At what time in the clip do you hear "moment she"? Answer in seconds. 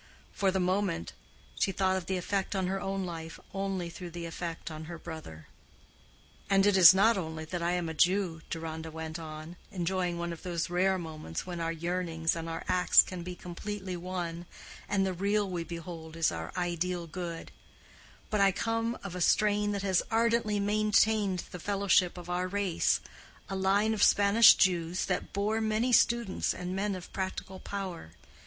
0.59-1.71